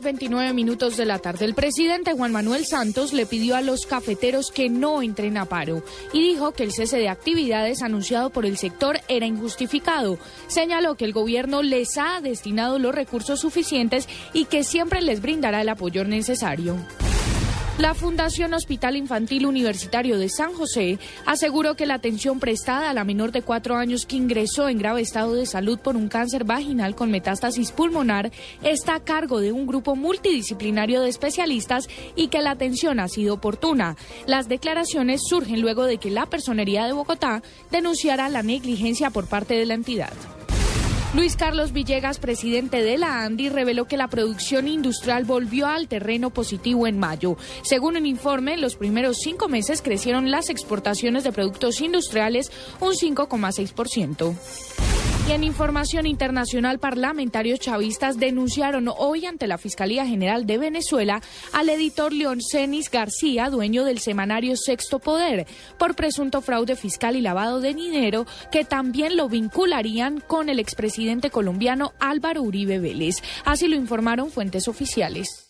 [0.00, 1.44] 3.29 minutos de la tarde.
[1.44, 5.82] El presidente Juan Manuel Santos le pidió a los cafeteros que no entren a paro
[6.12, 10.18] y dijo que el cese de actividades anunciado por el sector era injustificado.
[10.46, 15.62] Señaló que el gobierno les ha destinado los recursos suficientes y que siempre les brindará
[15.62, 16.76] el apoyo necesario.
[17.78, 23.04] La Fundación Hospital Infantil Universitario de San José aseguró que la atención prestada a la
[23.04, 26.96] menor de cuatro años que ingresó en grave estado de salud por un cáncer vaginal
[26.96, 28.32] con metástasis pulmonar
[28.64, 33.34] está a cargo de un grupo multidisciplinario de especialistas y que la atención ha sido
[33.34, 33.96] oportuna.
[34.26, 39.54] Las declaraciones surgen luego de que la Personería de Bogotá denunciara la negligencia por parte
[39.54, 40.12] de la entidad.
[41.14, 46.28] Luis Carlos Villegas, presidente de la ANDI, reveló que la producción industrial volvió al terreno
[46.28, 47.38] positivo en mayo.
[47.62, 52.92] Según un informe, en los primeros cinco meses crecieron las exportaciones de productos industriales un
[52.92, 54.87] 5,6%.
[55.28, 61.20] Y en información internacional, parlamentarios chavistas denunciaron hoy ante la Fiscalía General de Venezuela
[61.52, 65.46] al editor León Cenis García, dueño del semanario Sexto Poder,
[65.78, 71.28] por presunto fraude fiscal y lavado de dinero, que también lo vincularían con el expresidente
[71.28, 73.16] colombiano Álvaro Uribe Vélez.
[73.44, 75.47] Así lo informaron fuentes oficiales.